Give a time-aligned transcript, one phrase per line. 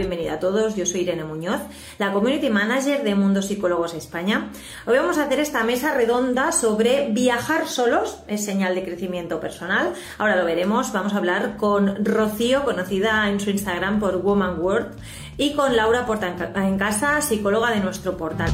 [0.00, 0.76] Bienvenida a todos.
[0.76, 1.60] Yo soy Irene Muñoz,
[1.98, 4.50] la Community Manager de Mundo Psicólogos España.
[4.86, 9.92] Hoy vamos a hacer esta mesa redonda sobre viajar solos es señal de crecimiento personal.
[10.16, 10.90] Ahora lo veremos.
[10.92, 14.96] Vamos a hablar con Rocío, conocida en su Instagram por Woman World,
[15.36, 18.50] y con Laura Porta en Casa, psicóloga de nuestro portal.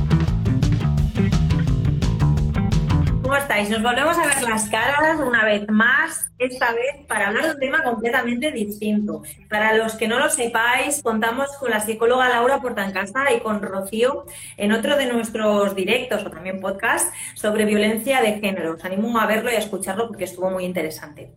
[3.26, 3.68] ¿Cómo estáis?
[3.70, 7.58] Nos volvemos a ver las caras una vez más, esta vez para hablar de un
[7.58, 9.22] tema completamente distinto.
[9.50, 14.26] Para los que no lo sepáis, contamos con la psicóloga Laura Portancasa y con Rocío
[14.56, 18.74] en otro de nuestros directos o también podcast sobre violencia de género.
[18.74, 21.32] Os animo a verlo y a escucharlo porque estuvo muy interesante.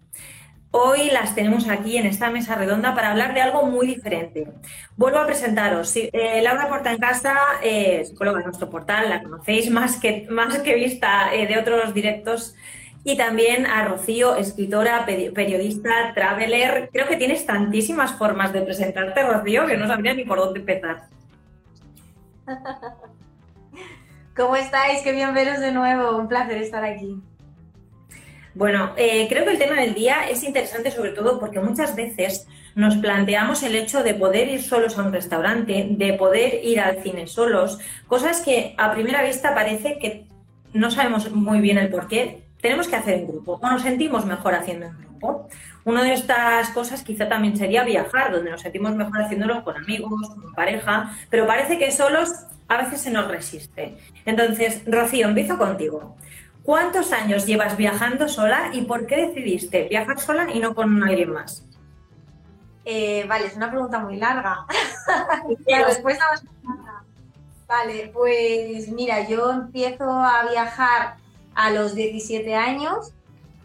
[0.72, 4.48] Hoy las tenemos aquí en esta mesa redonda para hablar de algo muy diferente.
[4.96, 5.96] Vuelvo a presentaros.
[5.96, 10.60] Eh, Laura Porta en Casa, eh, psicóloga de nuestro portal, la conocéis más que, más
[10.60, 12.56] que vista eh, de otros directos.
[13.04, 16.90] Y también a Rocío, escritora, periodista, traveler.
[16.94, 21.08] Creo que tienes tantísimas formas de presentarte, Rocío, que no sabría ni por dónde empezar.
[24.36, 25.02] ¿Cómo estáis?
[25.02, 26.16] Qué bien veros de nuevo.
[26.18, 27.20] Un placer estar aquí.
[28.56, 32.48] Bueno, eh, creo que el tema del día es interesante sobre todo porque muchas veces
[32.76, 37.02] nos planteamos el hecho de poder ir solos a un restaurante, de poder ir al
[37.04, 40.26] cine solos, cosas que a primera vista parece que
[40.74, 44.26] no sabemos muy bien el por qué tenemos que hacer en grupo o nos sentimos
[44.26, 45.48] mejor haciendo en grupo.
[45.86, 50.30] Una de estas cosas quizá también sería viajar, donde nos sentimos mejor haciéndolo con amigos,
[50.30, 52.32] con pareja, pero parece que solos
[52.68, 53.98] a veces se nos resiste.
[54.26, 56.16] Entonces, Rocío, empiezo contigo.
[56.70, 61.34] ¿Cuántos años llevas viajando sola y por qué decidiste viajar sola y no con alguien
[61.34, 61.66] más?
[62.86, 64.68] Eh, vale, es una pregunta muy larga.
[65.66, 66.24] La respuesta
[67.68, 71.16] Vale, pues mira, yo empiezo a viajar
[71.56, 73.14] a los 17 años.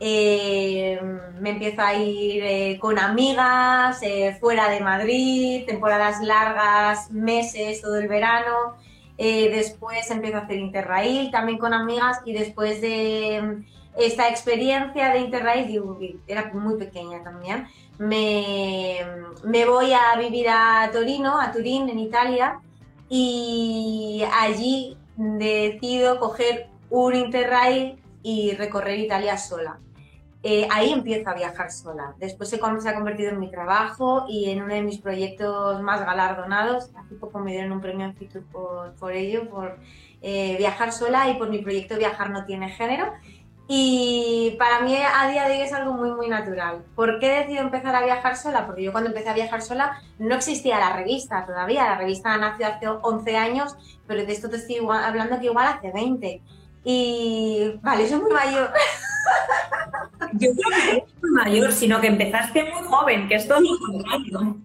[0.01, 0.99] Eh,
[1.41, 4.01] me empiezo a ir eh, con amigas,
[4.41, 8.77] fuera de Madrid, temporadas largas, meses, todo el verano.
[9.17, 13.65] Eh, después empecé a hacer Interrail también con amigas y después de mm,
[13.97, 18.97] esta experiencia de Interrail, era muy pequeña también, me,
[19.45, 22.61] me voy a vivir a Torino, a Turín, en Italia,
[23.09, 29.79] y allí decido coger un Interrail y recorrer Italia sola.
[30.47, 32.15] Eh, ahí empiezo a viajar sola.
[32.19, 36.05] Después se, se, ha convertido en mi trabajo y en uno de mis proyectos más
[36.05, 36.91] galardonados.
[36.95, 39.79] Hace poco me dieron un premio en Fitur por, por ello, por
[40.21, 43.11] eh, viajar sola y por mi proyecto Viajar no tiene género.
[43.69, 46.85] Y para mí a día de hoy es algo muy, muy natural.
[46.95, 48.67] ¿Por qué he decidido empezar a viajar sola?
[48.67, 51.87] Porque yo cuando empecé a viajar sola no existía la revista todavía.
[51.87, 53.77] La revista nació hace 11 años,
[54.07, 56.43] pero de esto te estoy hablando que igual hace 20.
[56.85, 58.71] Y vale, soy muy mayor.
[60.39, 64.57] Yo creo que no mayor, sino que empezaste muy joven, que es todo lo.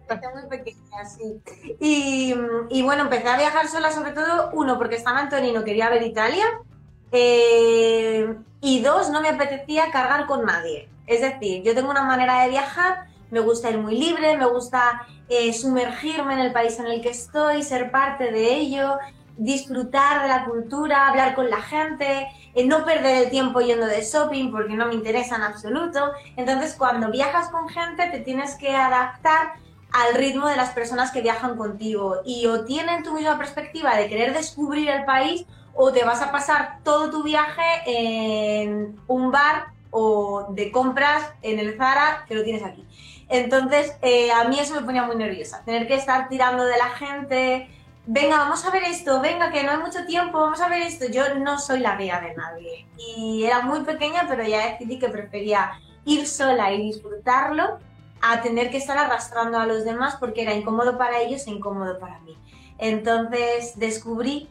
[0.00, 1.40] Empecé muy pequeña, sí.
[1.80, 6.02] Y, bueno, empecé a viajar sola, sobre todo, uno, porque estaba en Torino, quería ver
[6.02, 6.44] Italia.
[7.12, 10.88] Eh, y dos, no me apetecía cargar con nadie.
[11.06, 15.06] Es decir, yo tengo una manera de viajar, me gusta ir muy libre, me gusta
[15.28, 18.98] eh, sumergirme en el país en el que estoy, ser parte de ello,
[19.36, 24.02] disfrutar de la cultura, hablar con la gente, eh, no perder el tiempo yendo de
[24.02, 26.12] shopping porque no me interesa en absoluto.
[26.36, 29.54] Entonces, cuando viajas con gente, te tienes que adaptar
[29.92, 34.08] al ritmo de las personas que viajan contigo y o tienen tu misma perspectiva de
[34.08, 39.72] querer descubrir el país o te vas a pasar todo tu viaje en un bar
[39.90, 42.86] o de compras en el Zara que lo tienes aquí.
[43.28, 46.90] Entonces, eh, a mí eso me ponía muy nerviosa, tener que estar tirando de la
[46.90, 47.70] gente,
[48.06, 51.06] venga, vamos a ver esto, venga, que no hay mucho tiempo, vamos a ver esto.
[51.06, 52.86] Yo no soy la guía de nadie.
[52.96, 55.72] Y era muy pequeña, pero ya decidí que prefería
[56.04, 57.78] ir sola y disfrutarlo
[58.20, 61.98] a tener que estar arrastrando a los demás porque era incómodo para ellos e incómodo
[61.98, 62.36] para mí.
[62.78, 64.48] Entonces descubrí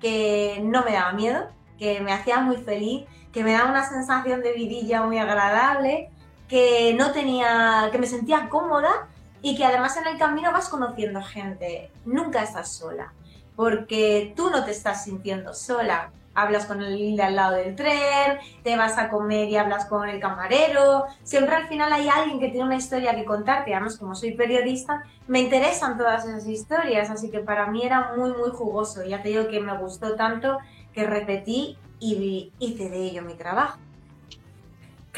[0.00, 1.48] que no me daba miedo,
[1.78, 6.10] que me hacía muy feliz, que me daba una sensación de vidilla muy agradable,
[6.48, 9.08] que no tenía, que me sentía cómoda
[9.42, 13.12] y que además en el camino vas conociendo gente, nunca estás sola,
[13.56, 16.10] porque tú no te estás sintiendo sola.
[16.34, 20.08] hablas con el de al lado del tren, te vas a comer y hablas con
[20.08, 21.06] el camarero.
[21.24, 23.74] Siempre al final hay alguien que tiene una historia que contarte.
[23.74, 28.30] Además, como soy periodista, me interesan todas esas historias, así que para mí era muy,
[28.34, 29.04] muy jugoso.
[29.04, 30.58] Ya te digo que me gustó tanto
[30.92, 33.78] que repetí y hice de ello mi trabajo.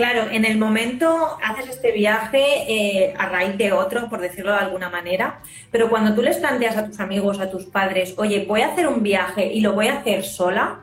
[0.01, 4.61] Claro, en el momento haces este viaje eh, a raíz de otro, por decirlo de
[4.61, 8.63] alguna manera, pero cuando tú les planteas a tus amigos, a tus padres, oye, voy
[8.63, 10.79] a hacer un viaje y lo voy a hacer sola,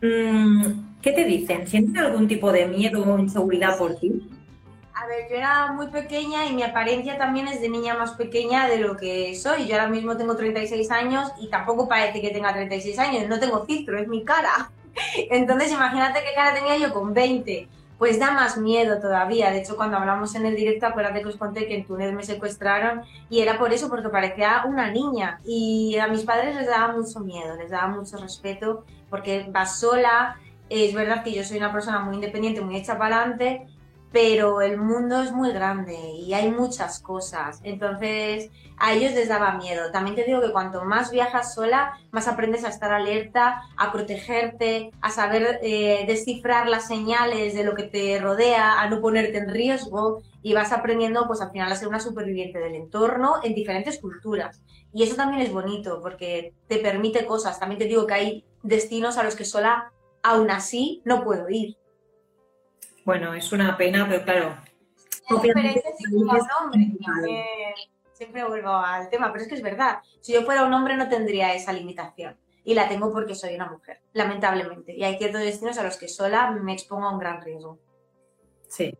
[0.00, 1.66] mm, ¿qué te dicen?
[1.66, 4.30] ¿Sienten algún tipo de miedo o inseguridad por ti?
[4.94, 8.66] A ver, yo era muy pequeña y mi apariencia también es de niña más pequeña
[8.66, 9.66] de lo que soy.
[9.66, 13.66] Yo ahora mismo tengo 36 años y tampoco parece que tenga 36 años, no tengo
[13.66, 14.70] filtro, es mi cara.
[15.30, 17.68] Entonces imagínate qué cara tenía yo con 20
[17.98, 19.50] pues da más miedo todavía.
[19.50, 22.24] De hecho, cuando hablamos en el directo, acuérdate que os conté que en Túnez me
[22.24, 25.40] secuestraron y era por eso, porque parecía una niña.
[25.44, 30.36] Y a mis padres les daba mucho miedo, les daba mucho respeto, porque va sola.
[30.68, 33.66] Es verdad que yo soy una persona muy independiente, muy hecha para adelante,
[34.10, 37.60] pero el mundo es muy grande y hay muchas cosas.
[37.64, 39.90] Entonces, a ellos les daba miedo.
[39.92, 44.90] También te digo que cuanto más viajas sola, más aprendes a estar alerta, a protegerte,
[45.00, 49.50] a saber eh, descifrar las señales de lo que te rodea, a no ponerte en
[49.50, 53.98] riesgo y vas aprendiendo, pues al final, a ser una superviviente del entorno en diferentes
[53.98, 54.62] culturas.
[54.92, 57.58] Y eso también es bonito porque te permite cosas.
[57.58, 59.92] También te digo que hay destinos a los que sola,
[60.22, 61.76] aún así, no puedo ir
[63.04, 64.56] bueno, es una pena, pero claro.
[68.24, 69.98] Siempre vuelvo al tema, pero es que es verdad.
[70.20, 72.36] Si yo fuera un hombre no tendría esa limitación.
[72.66, 74.94] Y la tengo porque soy una mujer, lamentablemente.
[74.94, 77.78] Y hay ciertos destinos a los que sola me expongo a un gran riesgo.
[78.68, 78.96] Sí.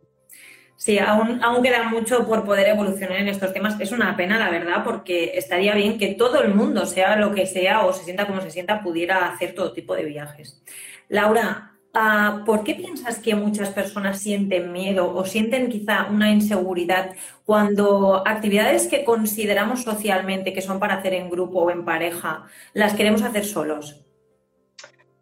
[0.77, 3.81] Sí, aún, aún queda mucho por poder evolucionar en estos temas.
[3.81, 7.47] Es una pena, la verdad, porque estaría bien que todo el mundo, sea lo que
[7.47, 10.63] sea o se sienta como se sienta, pudiera hacer todo tipo de viajes.
[11.09, 11.74] Laura,
[12.45, 17.15] ¿Por qué piensas que muchas personas sienten miedo o sienten quizá una inseguridad
[17.45, 22.95] cuando actividades que consideramos socialmente que son para hacer en grupo o en pareja, las
[22.95, 24.05] queremos hacer solos?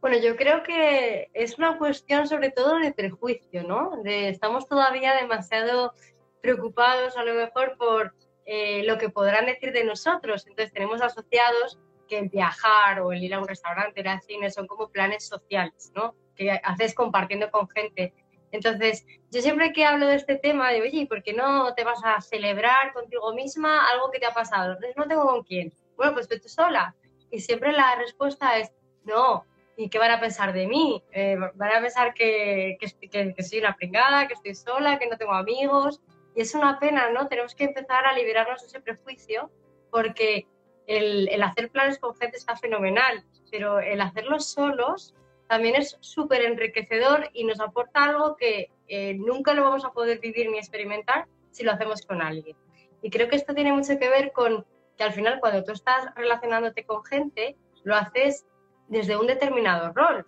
[0.00, 4.02] Bueno, yo creo que es una cuestión sobre todo de prejuicio, ¿no?
[4.06, 5.92] estamos todavía demasiado
[6.40, 8.14] preocupados a lo mejor por
[8.46, 10.46] eh, lo que podrán decir de nosotros.
[10.46, 11.78] Entonces tenemos asociados
[12.08, 15.26] que el viajar o el ir a un restaurante, ir al cine son como planes
[15.28, 16.14] sociales, ¿no?
[16.36, 18.14] Que haces compartiendo con gente.
[18.52, 22.00] Entonces, yo siempre que hablo de este tema, de, oye, ¿por qué no te vas
[22.04, 24.76] a celebrar contigo misma algo que te ha pasado?
[24.94, 25.72] No tengo con quién.
[25.96, 26.94] Bueno, pues vete sola.
[27.30, 28.70] Y siempre la respuesta es,
[29.04, 29.46] no.
[29.74, 31.02] ¿Y qué van a pensar de mí?
[31.12, 35.16] Eh, van a pensar que, que, que, soy una pringada, que estoy sola, que no
[35.16, 36.02] tengo amigos.
[36.34, 37.28] Y es una pena, ¿no?
[37.28, 39.50] Tenemos que empezar a liberarnos de ese prejuicio
[39.90, 40.46] porque
[40.86, 45.14] el, el hacer planes con gente está fenomenal, pero el hacerlos solos
[45.52, 50.18] también es súper enriquecedor y nos aporta algo que eh, nunca lo vamos a poder
[50.18, 52.56] vivir ni experimentar si lo hacemos con alguien.
[53.02, 54.64] Y creo que esto tiene mucho que ver con
[54.96, 57.54] que al final cuando tú estás relacionándote con gente,
[57.84, 58.46] lo haces
[58.88, 60.24] desde un determinado rol.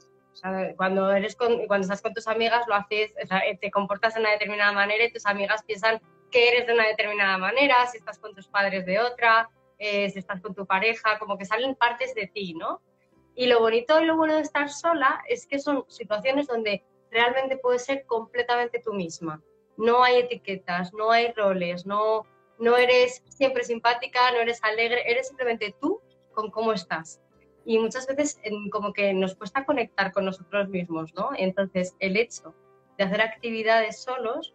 [0.77, 3.15] cuando, eres cuando estás con tus amigas, lo haces,
[3.63, 7.39] te comportas de una determinada manera y tus amigas piensan que eres de una determinada
[7.39, 9.49] manera, si estás con tus padres de otra,
[9.79, 12.83] eh, si estás con tu pareja, como que salen partes de ti, ¿no?
[13.35, 17.57] Y lo bonito y lo bueno de estar sola es que son situaciones donde realmente
[17.57, 19.43] puedes ser completamente tú misma.
[19.77, 22.27] No hay etiquetas, no hay roles, no,
[22.59, 26.01] no eres siempre simpática, no eres alegre, eres simplemente tú
[26.33, 27.21] con cómo estás.
[27.65, 28.39] Y muchas veces
[28.71, 31.31] como que nos cuesta conectar con nosotros mismos, ¿no?
[31.37, 32.55] Entonces el hecho
[32.99, 34.55] de hacer actividades solos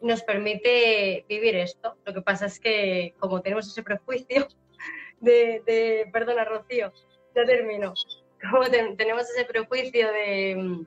[0.00, 1.96] nos permite vivir esto.
[2.04, 4.48] Lo que pasa es que como tenemos ese prejuicio
[5.20, 6.92] de, de perdona Rocío,
[7.36, 7.94] ya termino.
[8.50, 8.64] Como
[8.96, 10.84] tenemos ese prejuicio de,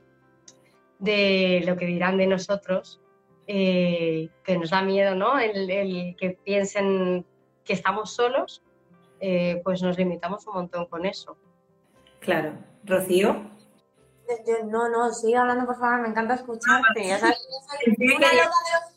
[1.00, 3.00] de lo que dirán de nosotros,
[3.48, 5.40] eh, que nos da miedo, ¿no?
[5.40, 7.26] El, que piensen
[7.64, 8.62] que estamos solos,
[9.20, 11.38] eh, pues nos limitamos un montón con eso.
[12.20, 12.54] Claro.
[12.84, 13.50] Rocío.
[14.66, 17.08] no, no, sigue hablando, por favor, me encanta escucharte.
[17.08, 17.48] Ya sabes,
[17.98, 18.89] una loca de los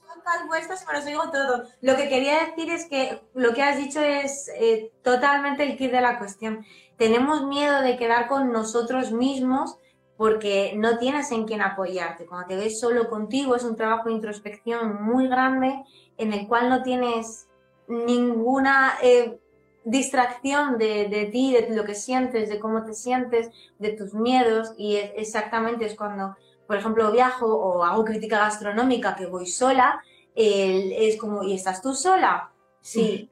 [0.46, 1.64] vuestras, pero os digo todo.
[1.80, 5.90] Lo que quería decir es que lo que has dicho es eh, totalmente el kit
[5.90, 6.64] de la cuestión
[7.02, 9.76] tenemos miedo de quedar con nosotros mismos
[10.16, 12.26] porque no tienes en quién apoyarte.
[12.26, 15.82] Cuando te ves solo contigo es un trabajo de introspección muy grande
[16.16, 17.48] en el cual no tienes
[17.88, 19.40] ninguna eh,
[19.84, 23.50] distracción de, ti, de lo que sientes, de cómo te sientes,
[23.80, 26.36] de tus miedos y exactamente es cuando,
[26.68, 30.00] por ejemplo, viajo o hago crítica gastronómica que voy sola,
[30.34, 32.50] es como, ¿y estás tú sola?
[32.80, 33.30] Sí,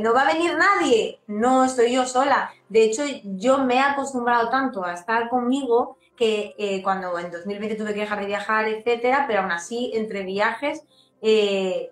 [0.00, 1.20] ¿no va a venir nadie?
[1.26, 2.50] No, estoy yo sola.
[2.68, 7.76] De hecho, yo me he acostumbrado tanto a estar conmigo que eh, cuando en 2020
[7.76, 10.82] tuve que dejar de viajar, etcétera, pero aún así, entre viajes,
[11.20, 11.90] eh,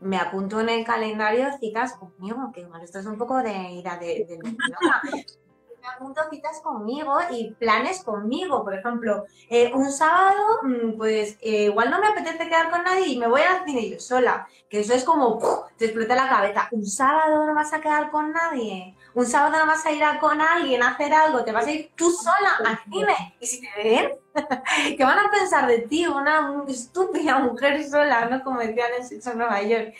[0.00, 3.96] me apunto en el calendario citas conmigo, que bueno, esto es un poco de ira
[3.98, 4.38] de, de
[5.82, 8.62] me apunto citas conmigo y planes conmigo.
[8.64, 13.08] Por ejemplo, eh, un sábado, mm, pues eh, igual no me apetece quedar con nadie
[13.08, 14.46] y me voy al cine yo sola.
[14.70, 15.40] Que eso es como,
[15.76, 16.68] te explota la cabeza.
[16.70, 18.96] Un sábado no vas a quedar con nadie.
[19.14, 21.44] Un sábado no vas a ir a con alguien a hacer algo.
[21.44, 23.36] Te vas a ir tú sola al cine.
[23.40, 24.12] Y si te ven,
[24.96, 26.06] ¿qué van a pensar de ti?
[26.06, 28.42] Una estúpida mujer sola, ¿no?
[28.42, 29.94] Como decían en Nueva York.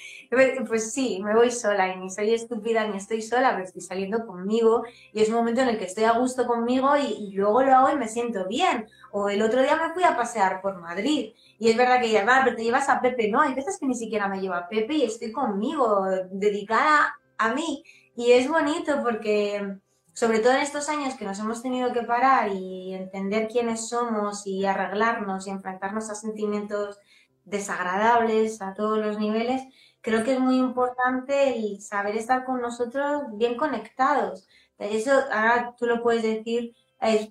[0.66, 4.26] Pues sí, me voy sola y ni soy estúpida ni estoy sola, pero estoy saliendo
[4.26, 7.74] conmigo y es un momento en el que estoy a gusto conmigo y, luego lo
[7.74, 8.86] hago y me siento bien.
[9.10, 12.24] O el otro día me fui a pasear por Madrid y es verdad que ya
[12.24, 14.68] va, pero te llevas a Pepe, no, hay veces que ni siquiera me lleva a
[14.68, 17.84] Pepe y estoy conmigo, dedicada a mí.
[18.16, 19.76] Y es bonito porque,
[20.14, 24.46] sobre todo en estos años que nos hemos tenido que parar y entender quiénes somos
[24.46, 26.98] y arreglarnos y enfrentarnos a sentimientos
[27.44, 29.62] desagradables a todos los niveles,
[30.00, 34.46] creo que es muy importante el saber estar con nosotros bien conectados.
[34.78, 37.28] Eso ahora tú lo puedes decir, es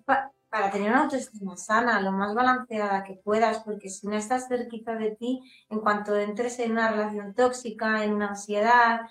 [0.52, 4.96] para tener una autoestima sana, lo más balanceada que puedas, porque si no estás cerquita
[4.96, 9.02] de ti, en cuanto entres en una relación tóxica, en una ansiedad,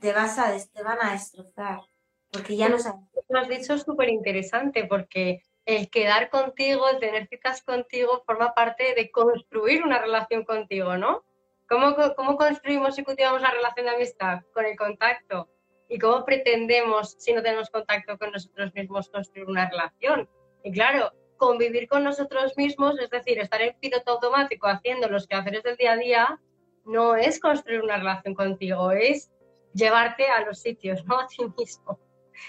[0.00, 1.80] te vas a, te van a destrozar,
[2.32, 3.00] porque ya no sabes.
[3.28, 8.94] Lo has dicho súper interesante, porque el quedar contigo, el tener citas contigo, forma parte
[8.94, 11.24] de construir una relación contigo, ¿no?
[11.68, 14.40] ¿Cómo, ¿Cómo construimos y cultivamos la relación de amistad?
[14.52, 15.48] Con el contacto.
[15.88, 20.28] ¿Y cómo pretendemos, si no tenemos contacto con nosotros mismos, construir una relación?
[20.64, 25.62] Y claro, convivir con nosotros mismos, es decir, estar en piloto automático haciendo los quehaceres
[25.62, 26.40] del día a día,
[26.84, 29.30] no es construir una relación contigo, es
[29.74, 31.20] llevarte a los sitios, ¿no?
[31.20, 31.98] A ti mismo.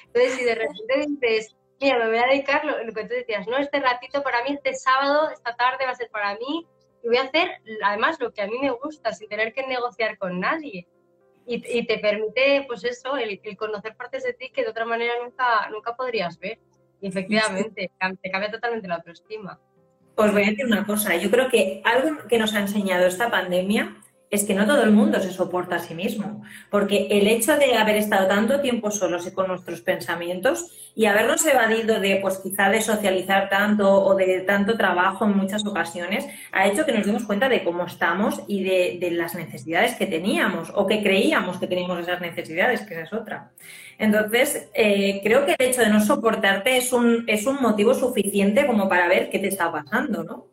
[0.08, 3.48] Entonces, si de repente dices, mira, me voy a dedicar lo, lo, que tú decías,
[3.48, 6.68] no, este ratito para mí, este sábado, esta tarde va a ser para mí,
[7.04, 7.50] y voy a hacer
[7.84, 10.88] además lo que a mí me gusta sin tener que negociar con nadie.
[11.46, 15.70] Y, te permite, pues eso, el, conocer partes de ti que de otra manera nunca,
[15.72, 16.58] nunca podrías ver.
[17.02, 19.60] Y efectivamente, te cambia totalmente la autoestima.
[20.16, 23.30] Os voy a decir una cosa, yo creo que algo que nos ha enseñado esta
[23.30, 23.98] pandemia
[24.34, 27.76] es que no todo el mundo se soporta a sí mismo, porque el hecho de
[27.76, 32.70] haber estado tanto tiempo solos y con nuestros pensamientos y habernos evadido de, pues quizá
[32.72, 37.26] de socializar tanto o de tanto trabajo en muchas ocasiones, ha hecho que nos demos
[37.26, 42.00] cuenta de cómo estamos y de, las necesidades que teníamos o que creíamos que teníamos
[42.00, 43.52] esas necesidades, que esa es otra.
[44.00, 48.66] Entonces, eh, creo que el hecho de no soportarte es un, es un motivo suficiente
[48.66, 50.48] como para ver qué te está pasando, ¿no?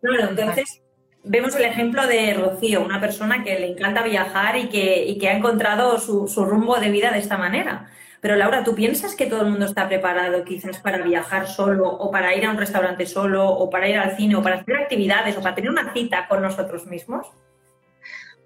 [0.00, 0.81] Claro, entonces
[1.24, 5.36] vemos el ejemplo de Rocío, una persona que le encanta viajar y que, que ha
[5.36, 7.90] encontrado su, rumbo de vida de esta manera.
[8.20, 12.10] Pero Laura, ¿tú piensas que todo el mundo está preparado quizás para viajar solo o
[12.10, 15.36] para ir a un restaurante solo o para ir al cine o para hacer actividades
[15.36, 17.26] o para tener una cita con nosotros mismos?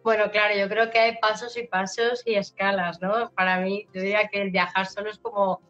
[0.03, 3.31] Bueno, claro, yo creo que hay pasos y pasos y escalas, ¿no?
[3.33, 5.61] Para mí, yo diría que el viajar solo es como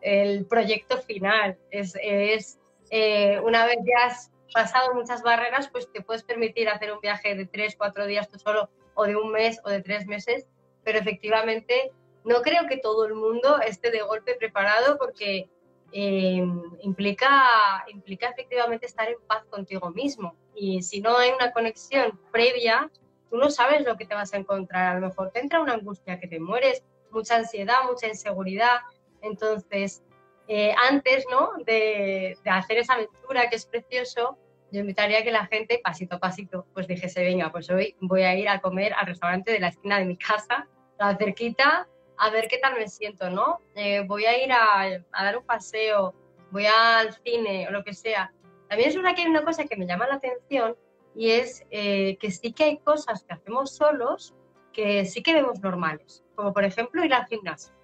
[0.00, 1.56] el proyecto final.
[1.70, 2.58] Es, es
[2.90, 7.34] eh, una vez ya has pasado muchas barreras, pues te puedes permitir hacer un viaje
[7.34, 10.46] de tres, cuatro días tú solo, o de un mes o de tres meses,
[10.84, 11.92] pero efectivamente
[12.24, 15.48] no creo que todo el mundo esté de golpe preparado porque
[15.92, 16.44] eh,
[16.80, 20.34] implica, implica efectivamente estar en paz contigo mismo.
[20.54, 22.90] Y si no hay una conexión previa,
[23.30, 24.96] tú no sabes lo que te vas a encontrar.
[24.96, 28.80] A lo mejor te entra una angustia que te mueres, mucha ansiedad, mucha inseguridad.
[29.22, 30.02] Entonces,
[30.48, 31.50] eh, antes ¿no?
[31.64, 34.38] de, hacer esa aventura que es precioso,
[34.70, 38.22] yo invitaría a que la gente, pasito a pasito, pues dijese, venga, pues hoy voy
[38.22, 41.88] a ir a comer al restaurante de la esquina de mi casa, la cerquita,
[42.18, 43.60] a ver qué tal me siento, ¿no?
[43.74, 46.14] Eh, voy a ir a, dar un paseo,
[46.50, 48.32] voy al cine o lo que sea.
[48.68, 50.76] También es una que una cosa que me llama la atención
[51.14, 54.34] y es eh, que sí que hay cosas que hacemos solos
[54.72, 57.74] que sí que vemos normales, como por ejemplo ir al gimnasio.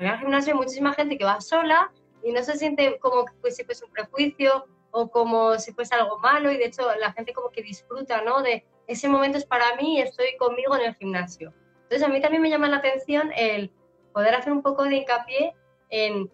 [0.00, 1.92] En el gimnasio hay muchísima gente que va sola
[2.24, 6.50] y no se siente como si fuese un prejuicio o como si fuese algo malo
[6.50, 8.42] y de hecho la gente como que disfruta, ¿no?
[8.42, 11.52] De ese momento es para mí y estoy conmigo en el gimnasio.
[11.82, 13.70] Entonces a mí también me llama la atención el
[14.14, 15.54] poder hacer un poco de hincapié
[15.90, 16.32] en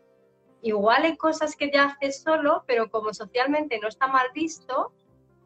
[0.63, 4.93] igual hay cosas que ya haces solo, pero como socialmente no está mal visto,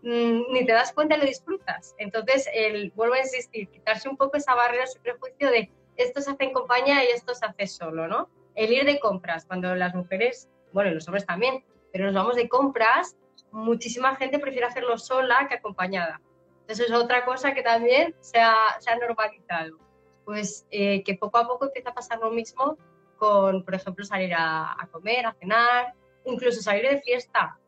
[0.03, 1.95] mm, ni te das cuenta y lo disfrutas.
[1.99, 5.71] Entonces, el, vuelvo a insistir, quitarse un poco esa barrera, ese prejuicio de
[6.03, 8.29] esto se hace en compañía y esto se hace solo, ¿no?
[8.55, 12.49] El ir de compras, cuando las mujeres, bueno, los hombres también, pero nos vamos de
[12.49, 13.17] compras,
[13.53, 16.21] muchísima gente prefiere hacerlo sola que acompañada.
[16.69, 19.79] Eso es otra cosa que también se ha, se ha normalizado.
[20.25, 22.79] pues eh, que poco a poco empieza a pasar lo mismo
[23.17, 27.59] con, por ejemplo, salir a, comer, a cenar, incluso salir de fiesta.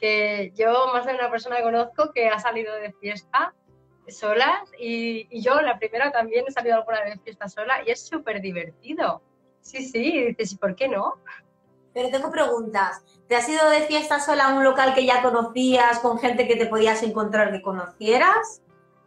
[0.00, 3.54] Que yo, más de una persona que conozco que ha salido de fiesta
[4.10, 8.06] solas y, y yo, la primera, también he salido alguna vez fiesta sola y es
[8.06, 9.22] súper divertido.
[9.60, 11.14] Sí, sí, y dices, ¿y por qué no?
[11.92, 13.02] Pero tengo preguntas.
[13.28, 16.56] ¿Te has ido de fiesta sola a un local que ya conocías, con gente que
[16.56, 18.62] te podías encontrar que conocieras?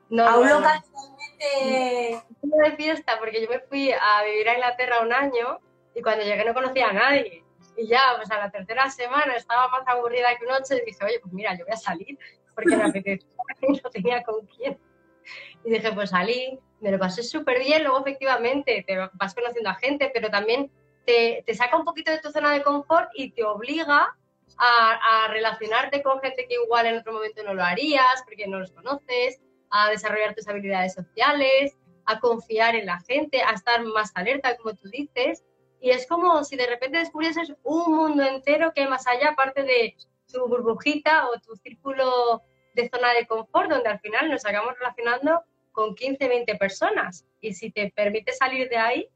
[0.10, 0.92] No, a un no, local no.
[0.92, 2.70] totalmente...
[2.70, 5.60] de fiesta porque yo me fui a vivir a Inglaterra un año
[5.96, 7.44] y cuando llegué no conocía a nadie.
[7.78, 11.04] Y ya, pues a la tercera semana estaba más aburrida que un ocho y dije,
[11.06, 12.20] oye, pues mira, yo voy a salir
[12.54, 13.28] porque me apetecía
[13.62, 14.78] y no tenía con quién.
[15.64, 19.76] Y dije, pues salí, me lo pasé súper bien, luego efectivamente te vas conociendo a
[19.76, 20.72] gente, pero también
[21.06, 24.16] te, te saca un poquito de tu zona de confort y te obliga
[24.58, 28.60] a, a relacionarte con gente que igual en otro momento no lo harías porque no
[28.60, 34.12] los conoces, a desarrollar tus habilidades sociales, a confiar en la gente, a estar más
[34.16, 35.44] alerta, como tú dices.
[35.80, 39.64] Y es como si de repente descubrieses un mundo entero que hay más allá, aparte
[39.64, 39.96] de
[40.32, 42.42] tu burbujita o tu círculo
[42.74, 47.26] de zona de confort, donde al final nos acabamos relacionando con 15, 20 personas.
[47.40, 49.08] Y si te permite salir de ahí,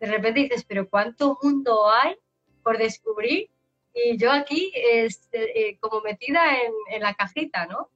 [0.00, 2.16] de repente dices, pero ¿cuánto mundo hay
[2.62, 3.50] por descubrir?
[3.94, 7.90] Y yo aquí, este, eh, como metida en, en la cajita, ¿no?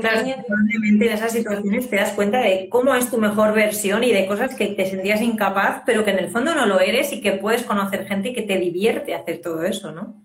[0.00, 4.04] Claro, Entonces, probablemente en esas situaciones te das cuenta de cómo es tu mejor versión
[4.04, 7.12] y de cosas que te sentías incapaz, pero que en el fondo no lo eres
[7.12, 10.22] y que puedes conocer gente que te divierte hacer todo eso, ¿no?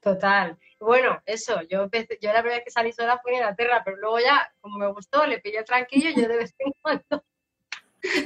[0.00, 0.58] Total.
[0.84, 3.96] Bueno, eso, yo empecé, yo la primera vez que salí sola fue en Inglaterra, pero
[3.98, 7.24] luego ya, como me gustó, le pillé tranquillo, yo de vez en cuando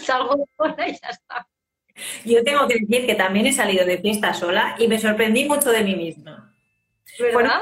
[0.01, 1.47] salgo sola y ya está.
[2.25, 5.71] Yo tengo que decir que también he salido de fiesta sola y me sorprendí mucho
[5.71, 6.55] de mí misma.
[7.19, 7.33] ¿Verdad?
[7.35, 7.53] Bueno,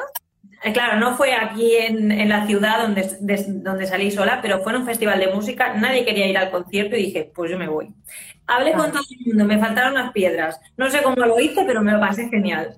[0.62, 4.80] Eh, Claro, no fue aquí en, en la ciudad donde, salí sola, pero fue en
[4.80, 7.94] un festival de música, nadie quería ir al concierto y dije, pues yo me voy.
[8.46, 10.60] Hablé con todo el mundo, me faltaron las piedras.
[10.76, 12.76] No sé cómo lo hice, pero me lo pasé genial.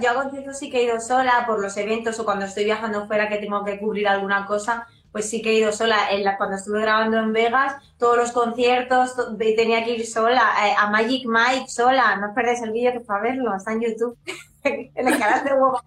[0.00, 3.06] Yo a conciertos sí que he ido sola por los eventos o cuando estoy viajando
[3.06, 6.08] fuera que tengo que cubrir alguna cosa, pues sí que he ido sola.
[6.36, 10.42] Cuando estuve grabando en Vegas, todos los conciertos tenía que ir sola.
[10.66, 13.72] Eh, a Magic Mike sola, no os perdéis el vídeo que fue a verlo, está
[13.72, 14.18] en YouTube.
[14.64, 15.80] en el canal de Hugo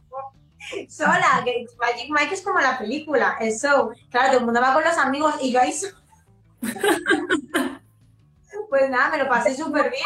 [0.89, 3.91] Sola, que Magic Mike es como la película, el show.
[4.09, 5.97] Claro, todo el mundo va con los amigos y yo ahí sola.
[8.71, 10.01] Pues nada, me lo pasé súper bien.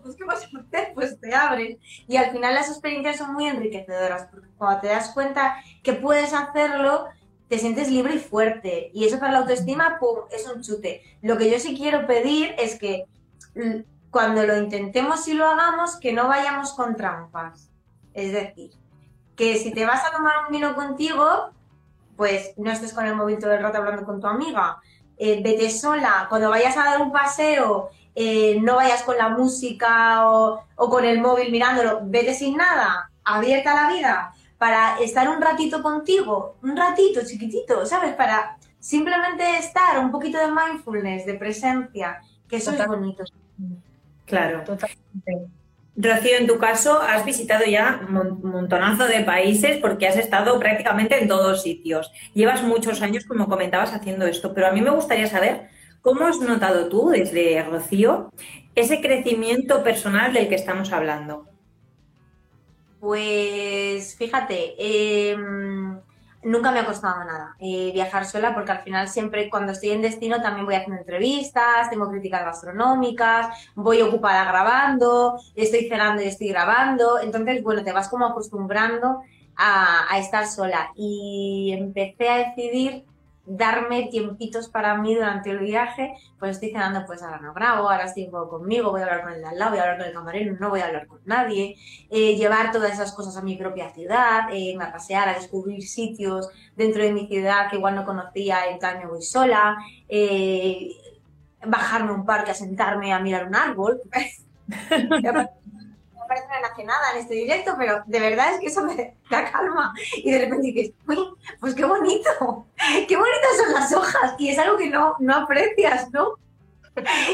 [0.00, 0.92] Pues, ¿qué vas a hacer?
[0.94, 1.76] Pues te abres.
[2.06, 6.32] Y al final las experiencias son muy enriquecedoras, porque cuando te das cuenta que puedes
[6.32, 7.08] hacerlo,
[7.48, 8.92] te sientes libre y fuerte.
[8.94, 11.02] Y eso para la autoestima, ¡pum!, es un chute.
[11.20, 13.06] Lo que yo sí quiero pedir es que
[14.12, 17.72] cuando lo intentemos y lo hagamos, que no vayamos con trampas.
[18.14, 18.70] Es decir,
[19.34, 21.50] que si te vas a tomar un vino contigo,
[22.16, 24.78] pues no estés con el móvil todo el rato hablando con tu amiga.
[25.22, 26.26] Eh, vete sola.
[26.30, 31.04] Cuando vayas a dar un paseo, eh, no vayas con la música o, o con
[31.04, 32.00] el móvil mirándolo.
[32.04, 38.14] Vete sin nada, abierta la vida, para estar un ratito contigo, un ratito chiquitito, ¿sabes?
[38.14, 42.96] Para simplemente estar un poquito de mindfulness, de presencia, que eso es Total.
[42.96, 43.22] bonito.
[44.24, 44.64] Claro.
[44.64, 45.59] Totalmente.
[46.02, 50.58] Rocío, en tu caso, has visitado ya un mon- montonazo de países porque has estado
[50.58, 52.10] prácticamente en todos sitios.
[52.34, 55.68] Llevas muchos años, como comentabas, haciendo esto, pero a mí me gustaría saber
[56.00, 58.32] cómo has notado tú, desde Rocío,
[58.74, 61.46] ese crecimiento personal del que estamos hablando.
[63.00, 65.36] Pues fíjate, eh,
[66.42, 70.02] nunca me ha costado nada eh, viajar sola porque al final siempre cuando estoy en
[70.02, 76.48] destino también voy haciendo entrevistas, tengo críticas gastronómicas, voy ocupada grabando, estoy cenando y estoy
[76.48, 79.22] grabando, entonces bueno, te vas como acostumbrando
[79.56, 80.92] a, a estar sola.
[80.96, 83.04] Y empecé a decidir
[83.52, 88.04] darme tiempitos para mí durante el viaje, pues estoy cenando, pues ahora no grabo, ahora
[88.04, 89.98] estoy un poco conmigo, voy a hablar con el de al lado, voy a hablar
[89.98, 91.76] con el camarero, no voy a hablar con nadie,
[92.10, 95.82] eh, llevar todas esas cosas a mi propia ciudad, eh, irme a pasear, a descubrir
[95.82, 99.76] sitios dentro de mi ciudad que igual no conocía, en tal me voy sola,
[100.08, 100.90] eh,
[101.66, 104.00] bajarme a un parque a sentarme a mirar un árbol.
[106.30, 109.92] Parece enajenada en este directo, pero de verdad es que eso me da calma.
[110.16, 111.18] Y de repente dices, uy,
[111.58, 112.66] pues qué bonito,
[113.08, 114.34] qué bonitas son las hojas.
[114.38, 116.34] Y es algo que no, no aprecias, ¿no?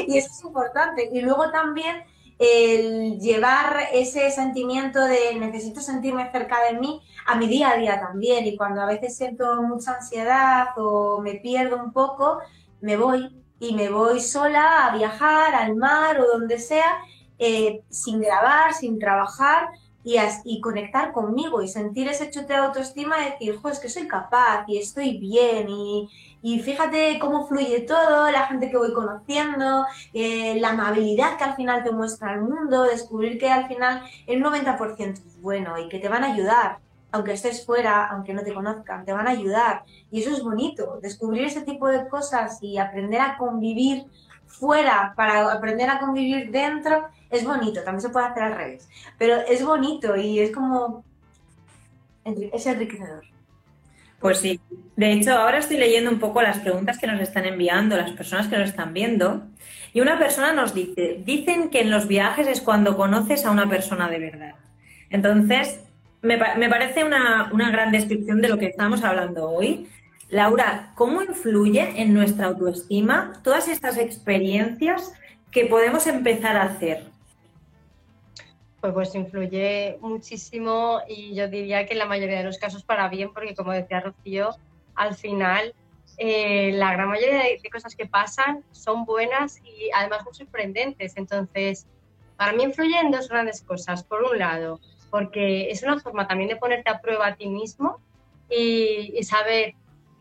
[0.07, 1.09] Y eso es importante.
[1.13, 2.05] Y luego también
[2.39, 7.99] el llevar ese sentimiento de necesito sentirme cerca de mí a mi día a día
[7.99, 8.47] también.
[8.47, 12.39] Y cuando a veces siento mucha ansiedad o me pierdo un poco,
[12.81, 16.97] me voy y me voy sola a viajar al mar o donde sea,
[17.39, 19.69] eh, sin grabar, sin trabajar
[20.03, 23.79] y, as- y conectar conmigo y sentir ese chute de autoestima y decir, jo, es
[23.79, 26.09] que soy capaz y estoy bien y,
[26.41, 31.55] y fíjate cómo fluye todo, la gente que voy conociendo, eh, la amabilidad que al
[31.55, 35.99] final te muestra el mundo, descubrir que al final el 90% es bueno y que
[35.99, 36.79] te van a ayudar,
[37.11, 39.83] aunque estés fuera, aunque no te conozcan, te van a ayudar.
[40.11, 44.05] Y eso es bonito, descubrir ese tipo de cosas y aprender a convivir
[44.45, 49.35] fuera para aprender a convivir dentro es bonito, también se puede hacer al revés, pero
[49.47, 51.03] es bonito y es como,
[52.25, 53.23] es enriquecedor.
[54.19, 54.59] Pues sí,
[54.95, 58.47] de hecho ahora estoy leyendo un poco las preguntas que nos están enviando las personas
[58.47, 59.43] que nos están viendo
[59.93, 63.69] y una persona nos dice, dicen que en los viajes es cuando conoces a una
[63.69, 64.55] persona de verdad.
[65.09, 65.79] Entonces,
[66.21, 69.87] me, parece una, una gran descripción de lo que estamos hablando hoy.
[70.29, 75.13] Laura, ¿cómo influye en nuestra autoestima todas estas experiencias
[75.51, 77.05] que podemos empezar a hacer?
[78.81, 83.09] Pues, pues influye muchísimo y yo diría que en la mayoría de los casos para
[83.09, 84.55] bien, porque como decía Rocío,
[84.93, 85.73] al final
[86.17, 91.17] eh, la gran mayoría de, cosas que pasan son buenas y además muy sorprendentes.
[91.17, 91.87] Entonces,
[92.37, 94.03] para mí influyen dos grandes cosas.
[94.03, 97.99] Por un lado, porque es una forma también de ponerte a prueba a ti mismo
[98.49, 99.73] y, y saber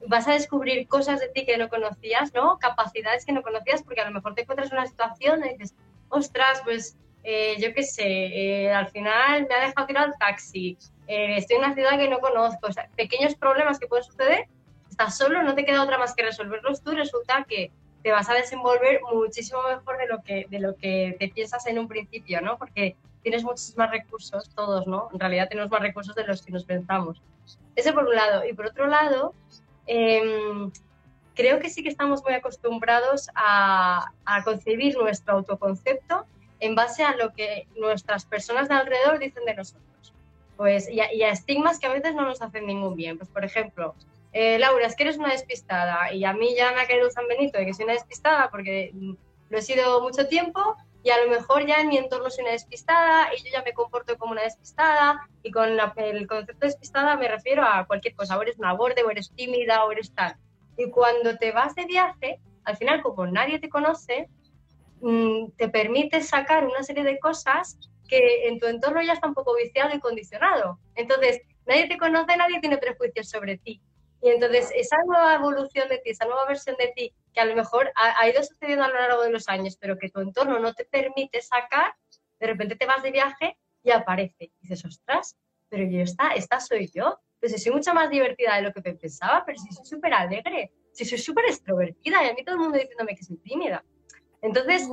[0.08, 2.58] vas a descubrir cosas de ti que no conocías, ¿no?
[2.58, 5.74] Capacidades que no conocías, porque a lo mejor te encuentras en una situación y dices,
[6.08, 6.96] ostras, pues
[7.28, 11.56] eh, yo qué sé, eh, al final me ha dejado tirar el taxi, eh, estoy
[11.56, 14.46] en una ciudad que no conozco, pequeños problemas que pueden suceder,
[14.88, 17.72] estás solo, no te queda otra más que resolverlos tú, resulta que
[18.04, 21.80] te vas a desenvolver muchísimo mejor de lo que, de lo que te piensas en
[21.80, 22.58] un principio, ¿no?
[22.58, 25.08] Porque tienes muchos más recursos, todos, ¿no?
[25.12, 27.20] En realidad tenemos más recursos de los que nos pensamos.
[27.74, 28.46] Ese por un lado.
[28.48, 29.34] Y por otro lado,
[29.88, 30.70] em,
[31.34, 34.12] creo que sí que estamos muy acostumbrados a
[34.44, 36.24] concebir nuestro autoconcepto
[36.60, 40.14] en base a lo que nuestras personas de alrededor dicen de nosotros.
[40.56, 43.18] Pues, y a, estigmas que a veces no nos hacen ningún bien.
[43.18, 43.94] Pues, por ejemplo,
[44.32, 47.28] eh, Laura, es que eres una despistada y a mí ya me ha caído San
[47.28, 48.92] Benito de que soy una despistada porque
[49.48, 52.52] lo he sido mucho tiempo y a lo mejor ya en mi entorno soy una
[52.52, 57.16] despistada y yo ya me comporto como una despistada y con el concepto de despistada
[57.16, 60.36] me refiero a cualquier cosa, o eres una borde, o eres tímida, o eres tal.
[60.76, 64.28] Y cuando te vas de viaje, al final como nadie te conoce,
[65.00, 67.78] Mm, te permite sacar una serie de cosas
[68.08, 70.78] que en tu entorno ya está un poco viciado y condicionado.
[70.94, 73.82] Entonces, nadie te conoce, nadie tiene prejuicios sobre ti.
[74.22, 77.54] Y entonces, esa nueva evolución de ti, esa nueva versión de ti, que a lo
[77.54, 80.72] mejor ha, ido sucediendo a lo largo de los años, pero que tu entorno no
[80.72, 81.94] te permite sacar,
[82.40, 84.44] de repente te vas de viaje y aparece.
[84.44, 85.36] Y dices, ostras,
[85.68, 87.18] pero yo esta, esta soy yo.
[87.38, 91.04] Pues soy mucho más divertida de lo que pensaba, pero si soy súper alegre, si
[91.04, 93.84] soy súper extrovertida y a mí todo el mundo diciéndome que soy tímida.
[94.42, 94.88] Entonces,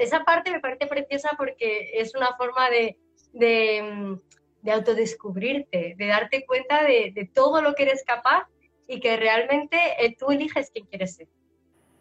[0.00, 2.98] esa parte me parece preciosa porque es una forma de,
[3.32, 4.18] de,
[4.62, 8.46] de autodescubrirte, de darte cuenta de, todo lo que eres capaz
[8.86, 11.28] y que realmente eh, tú eliges quién quieres ser.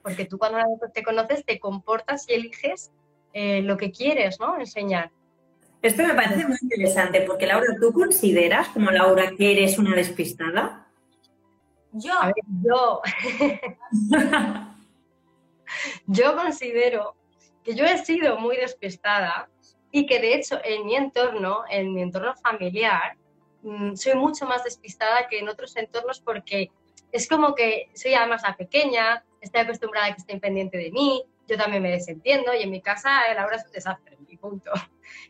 [0.01, 0.59] Porque tú cuando
[0.93, 2.91] te conoces te comportas y eliges
[3.33, 4.57] eh, lo que quieres, ¿no?
[4.59, 5.11] Enseñar.
[5.81, 10.87] Esto me parece muy interesante porque Laura, ¿tú consideras como Laura que eres una despistada?
[11.91, 12.13] Yo.
[12.19, 13.01] A ver, yo.
[16.07, 17.15] yo considero
[17.63, 19.49] que yo he sido muy despistada
[19.91, 23.17] y que de hecho en mi entorno, en mi entorno familiar,
[23.61, 26.71] mm, soy mucho más despistada que en otros entornos porque
[27.11, 31.23] es como que soy además la pequeña, estoy acostumbrada a que estén pendiente de mí,
[31.47, 34.71] yo también me desentiendo y en mi casa la hora es un desastre, mi punto.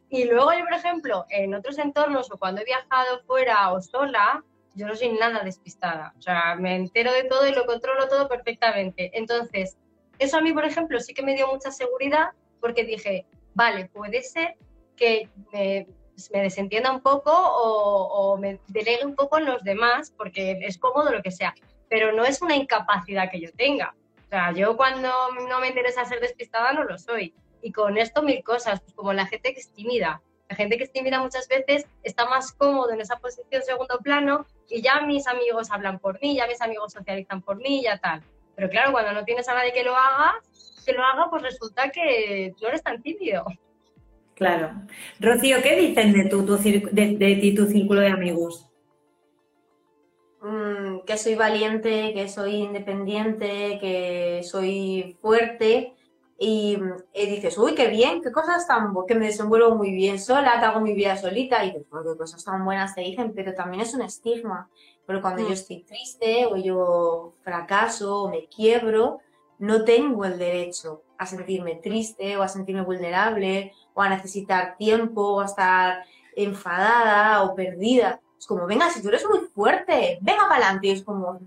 [0.09, 4.43] Y luego yo, por ejemplo, en otros entornos o cuando he viajado fuera o sola,
[4.73, 6.13] yo no soy nada despistada.
[6.17, 9.11] O sea, me entero de todo y lo controlo todo perfectamente.
[9.13, 9.77] Entonces,
[10.19, 14.21] eso a mí, por ejemplo, sí que me dio mucha seguridad porque dije, vale, puede
[14.23, 14.55] ser
[14.95, 15.87] que me,
[16.31, 21.21] desentienda un poco o, me delegue un poco en los demás porque es cómodo lo
[21.21, 21.53] que sea,
[21.89, 23.95] pero no es una incapacidad que yo tenga.
[24.25, 25.09] O sea, yo cuando
[25.47, 27.33] no me interesa ser despistada no lo soy.
[27.61, 30.21] Y con esto mil cosas, pues como la gente que es tímida.
[30.49, 34.45] La gente que es tímida muchas veces está más cómodo en esa posición segundo plano
[34.69, 38.23] y ya mis amigos hablan por mí, ya mis amigos socializan por mí, ya tal.
[38.57, 40.33] Pero claro, cuando no tienes a nadie que lo haga,
[40.83, 43.45] que lo haga, pues resulta que no eres tan tímido.
[44.33, 44.71] Claro.
[45.19, 48.67] Rocío, ¿qué dicen de, tu, de, ti tu círculo de amigos?
[50.41, 55.93] Mm, que soy valiente, que soy independiente, que soy fuerte.
[56.39, 56.79] Y,
[57.13, 60.81] dices, uy, qué bien, qué cosas tan que me desenvuelvo muy bien sola, que hago
[60.81, 61.63] mi vida solita.
[61.63, 64.67] Y dices, qué cosas tan buenas te dicen, pero también es un estigma.
[65.07, 65.53] Pero cuando yo mm.
[65.53, 69.21] estoy triste o yo fracaso o me quiebro,
[69.57, 75.21] no tengo el derecho a sentirme triste o a sentirme vulnerable o a necesitar tiempo
[75.21, 76.03] o a estar
[76.35, 78.19] enfadada o perdida.
[78.37, 80.87] Es como, venga, si tú eres muy fuerte, venga para adelante.
[80.87, 81.39] Y es como,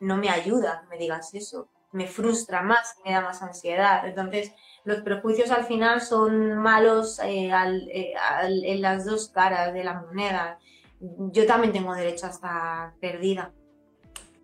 [0.00, 4.06] no me ayuda que me digas eso, me frustra más, me da más ansiedad.
[4.08, 4.52] Entonces,
[4.84, 7.50] los prejuicios al final son malos eh,
[7.92, 10.58] eh, en las dos caras de la moneda.
[11.00, 13.52] Yo también tengo derecho a estar perdida.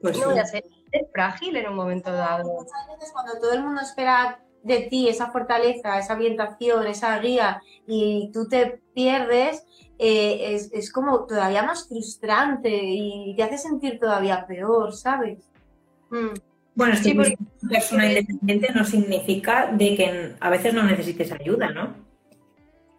[0.00, 0.64] Pues no voy a ser
[1.12, 2.44] frágil en un momento dado.
[2.44, 7.62] Muchas veces cuando todo el mundo espera de ti esa fortaleza, esa orientación, esa guía
[7.86, 9.64] y tú te pierdes,
[9.98, 15.38] eh, es, como todavía más frustrante y te hace sentir todavía peor, ¿sabes?
[16.10, 16.34] Mm.
[16.74, 17.36] Bueno, es que sí,
[17.68, 22.05] persona independiente no significa de que a veces no necesites ayuda, ¿no?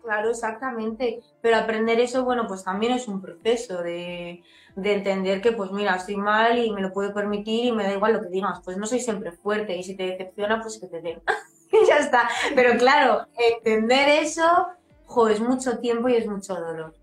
[0.07, 1.19] Claro, exactamente.
[1.41, 4.41] Pero aprender eso, bueno, pues también es un proceso de,
[4.73, 7.91] de entender que, pues mira, estoy mal y me lo puedo permitir y me da
[7.91, 8.61] igual lo que digas.
[8.63, 11.21] Pues no soy siempre fuerte y si te decepciona, pues que te den.
[11.73, 12.29] y ya está.
[12.55, 14.67] Pero claro, entender eso,
[15.03, 16.95] jo, es mucho tiempo y es mucho dolor.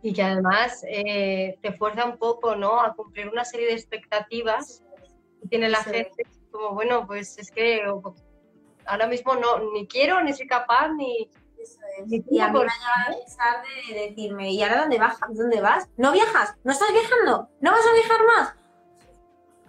[0.00, 2.80] Y que además eh, te fuerza un poco, ¿no?
[2.80, 4.82] A cumplir una serie de expectativas
[5.42, 6.24] que tiene la gente.
[6.50, 7.82] Como, bueno, pues es que
[8.86, 11.28] ahora mismo no, ni quiero, ni soy capaz, ni,
[12.06, 15.18] y a mí me ha a pensar de decirme, ¿y ahora dónde vas?
[15.30, 15.88] ¿Dónde vas?
[15.96, 16.54] ¿No viajas?
[16.64, 17.48] ¿No estás viajando?
[17.60, 18.54] ¿No vas a viajar más?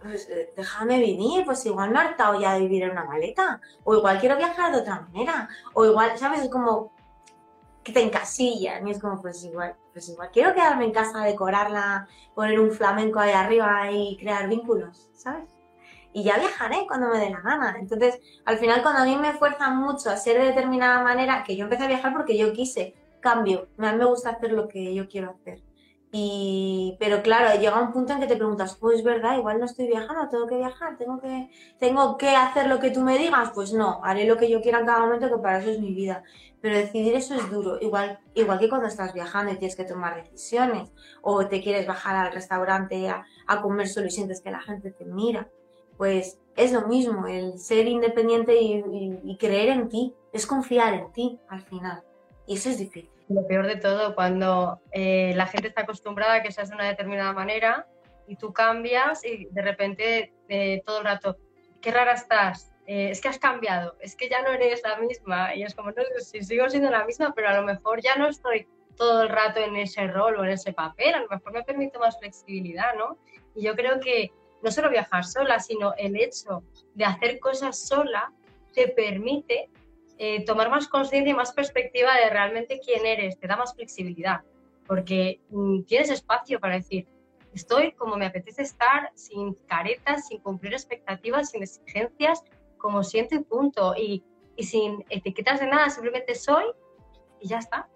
[0.02, 3.62] Pues eh, déjame venir, pues igual me he hartado ya de vivir en una maleta.
[3.84, 5.50] O igual quiero viajar de otra manera.
[5.74, 6.42] O igual, ¿sabes?
[6.42, 6.94] Es como
[7.84, 8.88] que te encasillan.
[8.88, 13.20] Y es como, pues igual, pues igual quiero quedarme en casa, decorarla, poner un flamenco
[13.20, 15.55] ahí arriba y crear vínculos, ¿sabes?
[16.16, 17.76] Y ya viajaré cuando me dé la gana.
[17.78, 21.58] Entonces, al final, cuando a mí me fuerzan mucho a ser de determinada manera, que
[21.58, 23.68] yo empecé a viajar porque yo quise, cambio.
[23.78, 25.62] A mí me gusta hacer lo que yo quiero hacer.
[26.14, 29.88] Y, pero claro, llega un punto en que te preguntas, pues verdad, igual no estoy
[29.88, 31.50] viajando, tengo que viajar, tengo que,
[31.80, 34.80] tengo que hacer lo que tú me digas, pues no, haré lo que yo quiera
[34.80, 36.24] en cada momento, que para eso es mi vida.
[36.62, 40.16] Pero decidir eso es duro, igual, igual que cuando estás viajando y tienes que tomar
[40.16, 44.62] decisiones, o te quieres bajar al restaurante a, a comer solo y sientes que la
[44.62, 45.50] gente te mira
[45.98, 51.40] pues es lo mismo, el ser independiente y, creer en ti, es confiar en ti
[51.50, 52.02] al final.
[52.48, 53.12] Y eso es difícil.
[53.28, 56.86] Lo peor de todo, cuando eh, la gente está acostumbrada a que seas de una
[56.86, 57.88] determinada manera
[58.28, 61.38] y tú cambias y de repente eh, todo el rato,
[61.82, 65.56] qué rara estás, eh, es que has cambiado, es que ya no eres la misma.
[65.56, 68.28] Y es como, no, si sigo siendo la misma, pero a lo mejor ya no
[68.28, 71.64] estoy todo el rato en ese rol o en ese papel, a lo mejor me
[71.64, 73.18] permite más flexibilidad, ¿no?
[73.54, 76.64] Y yo creo que no solo viajar sola, sino el hecho
[76.94, 78.32] de hacer cosas sola
[78.74, 79.70] te permite
[80.18, 84.42] eh, tomar más conciencia y más perspectiva de realmente quién eres, te da más flexibilidad,
[84.88, 87.08] porque mm, tienes espacio para decir,
[87.54, 92.44] estoy como me apetece estar, sin caretas, sin cumplir expectativas, sin exigencias,
[92.78, 94.24] como siento y punto, y,
[94.56, 96.66] y sin etiquetas de nada, simplemente soy
[97.42, 97.90] y ya está.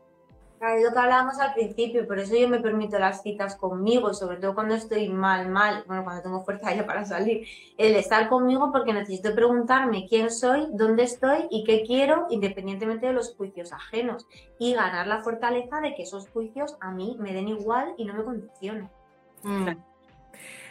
[0.62, 4.38] Es lo que hablábamos al principio, por eso yo me permito las citas conmigo, sobre
[4.38, 8.70] todo cuando estoy mal, mal, bueno, cuando tengo fuerza ya para salir, el estar conmigo
[8.72, 14.28] porque necesito preguntarme quién soy, dónde estoy y qué quiero, independientemente de los juicios ajenos,
[14.60, 18.14] y ganar la fortaleza de que esos juicios a mí me den igual y no
[18.14, 18.90] me condicionen.
[19.44, 19.89] Mm.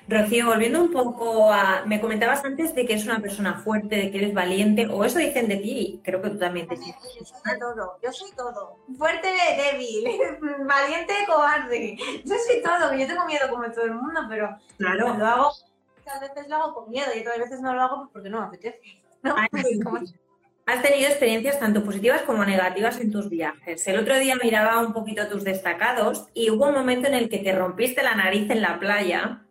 [0.08, 1.84] Rocío, volviendo un poco a.
[1.84, 5.18] Me comentabas antes de que es una persona fuerte, de que eres valiente, o eso
[5.18, 7.14] dicen de ti, y creo que tú también te sientes.
[7.18, 8.78] Yo soy todo, yo soy todo.
[8.96, 10.18] Fuerte, débil,
[10.66, 11.98] valiente, cobarde.
[12.24, 15.14] Yo soy todo, yo tengo miedo como todo el mundo, pero claro.
[15.14, 15.52] lo hago,
[15.98, 18.40] muchas veces lo hago con miedo y otras veces no lo hago pues porque no
[18.40, 19.02] me apetece.
[19.22, 19.36] ¿no?
[20.66, 23.86] Has tenido experiencias tanto positivas como negativas en tus viajes.
[23.88, 27.38] El otro día miraba un poquito tus destacados y hubo un momento en el que
[27.38, 29.46] te rompiste la nariz en la playa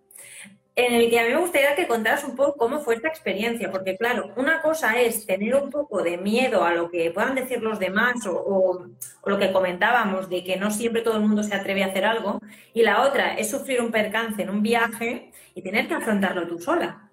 [0.78, 3.72] en el que a mí me gustaría que contaras un poco cómo fue esta experiencia,
[3.72, 7.64] porque claro, una cosa es tener un poco de miedo a lo que puedan decir
[7.64, 8.86] los demás o,
[9.26, 12.40] lo que comentábamos de que no siempre todo el mundo se atreve a hacer algo,
[12.76, 16.60] y la otra es sufrir un percance en un viaje y tener que afrontarlo tú
[16.60, 17.10] sola.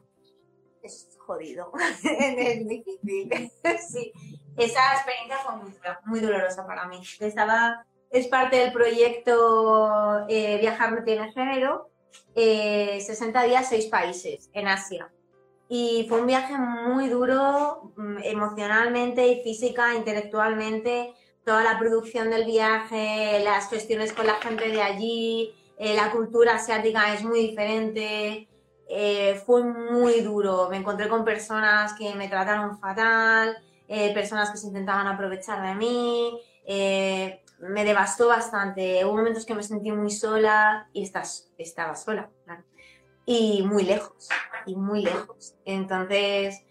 [0.82, 1.72] Es jodido,
[2.04, 3.30] es difícil.
[3.88, 4.12] sí,
[4.58, 7.00] esa experiencia fue muy, dolorosa para mí.
[7.18, 11.93] Estaba, es parte del proyecto eh, Viajar no tiene género
[12.34, 15.10] 60 eh, días, 6 países en Asia.
[15.68, 21.14] Y fue un viaje muy duro mm, emocionalmente y física, intelectualmente.
[21.44, 26.56] Toda la producción del viaje, las gestiones con la gente de allí, eh, la cultura
[26.56, 28.48] asiática es muy diferente.
[28.88, 30.68] Eh, fue muy duro.
[30.70, 33.56] Me encontré con personas que me trataron fatal,
[34.14, 36.40] personas que se intentaban aprovechar de mí
[37.68, 39.04] me devastó bastante.
[39.04, 41.02] Hubo momentos que me sentí muy sola y
[41.58, 42.64] estaba sola, claro.
[43.26, 44.28] Y muy lejos,
[44.66, 45.56] y muy lejos.
[45.64, 46.62] Entonces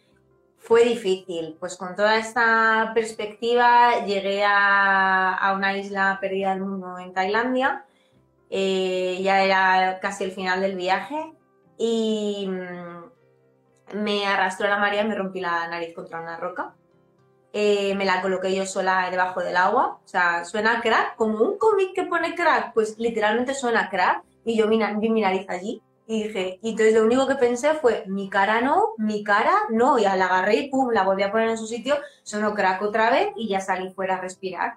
[0.57, 1.57] fue difícil.
[1.59, 7.85] Pues con toda esta perspectiva llegué a, una isla perdida del mundo en Tailandia.
[8.49, 11.33] Eh, ya era casi el final del viaje
[11.77, 16.75] y mm, me arrastró la marea y me rompí la nariz contra una roca.
[17.53, 19.99] Eh, me la coloqué yo sola debajo del agua.
[20.03, 24.23] O sea, suena crack, como un cómic que pone crack, pues literalmente suena crack.
[24.43, 28.03] Y yo vi mi nariz allí y dije, y entonces lo único que pensé fue,
[28.07, 31.49] mi cara no, mi cara no, y la agarré y pum, la volví a poner
[31.49, 34.73] en su sitio, sonó crack otra vez y ya salí fuera a respirar.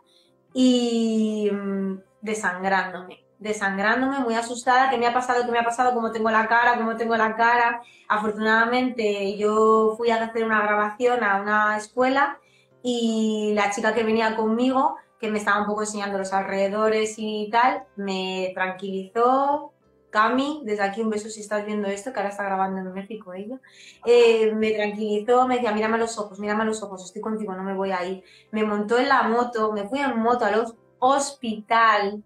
[0.52, 5.44] Y mm, desangrándome, desangrándome, muy asustada, ¿qué me ha pasado?
[5.44, 5.94] ¿Qué me ha pasado?
[5.94, 6.76] ¿Cómo tengo la cara?
[6.76, 7.82] ¿Cómo tengo la cara?
[8.08, 12.38] Afortunadamente yo fui a hacer una grabación a una escuela
[12.88, 17.48] y la chica que venía conmigo, que me estaba un poco enseñando los alrededores y
[17.50, 19.72] tal, me tranquilizó,
[20.10, 23.34] Cami, desde aquí un beso si estás viendo esto, que ahora está grabando en México
[23.34, 23.58] ella,
[24.04, 27.74] eh, me tranquilizó, me decía, mírame los ojos, mírame los ojos, estoy contigo, no me
[27.74, 28.22] voy a ir.
[28.52, 30.64] Me montó en la moto, me fui en moto al
[31.00, 32.22] hospital,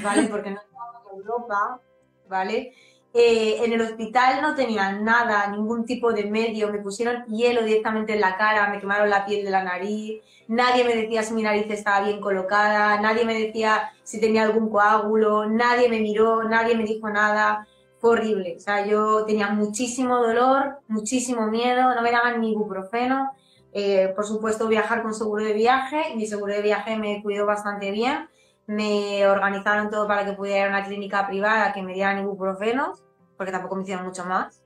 [0.00, 0.28] ¿vale?
[0.28, 1.80] Porque no estaba en Europa,
[2.28, 2.72] ¿vale?
[3.14, 8.12] Eh, en el hospital no tenía nada, ningún tipo de medio, me pusieron hielo directamente
[8.12, 11.42] en la cara, me quemaron la piel de la nariz, nadie me decía si mi
[11.42, 16.76] nariz estaba bien colocada, nadie me decía si tenía algún coágulo, nadie me miró, nadie
[16.76, 17.66] me dijo nada,
[17.98, 23.32] fue horrible, o sea, yo tenía muchísimo dolor, muchísimo miedo, no me daban ni ibuprofeno,
[23.72, 27.90] eh, por supuesto viajar con seguro de viaje, mi seguro de viaje me cuidó bastante
[27.90, 28.28] bien,
[28.68, 33.02] me organizaron todo para que pudiera ir a una clínica privada que me dieran ibuprofenos,
[33.38, 34.62] porque tampoco me hicieron mucho más.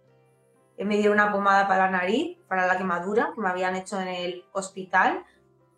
[0.77, 4.01] Eh, me dieron una pomada para la nariz, para la quemadura, que me habían hecho
[4.01, 5.25] en el hospital.